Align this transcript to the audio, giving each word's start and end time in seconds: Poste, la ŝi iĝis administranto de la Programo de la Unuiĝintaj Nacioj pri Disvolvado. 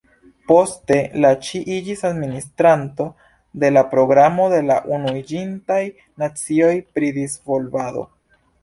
Poste, 0.51 0.95
la 1.25 1.29
ŝi 1.49 1.61
iĝis 1.75 2.01
administranto 2.09 3.07
de 3.65 3.71
la 3.77 3.85
Programo 3.95 4.49
de 4.57 4.65
la 4.71 4.81
Unuiĝintaj 4.99 5.81
Nacioj 6.25 6.77
pri 6.99 7.17
Disvolvado. 7.23 8.11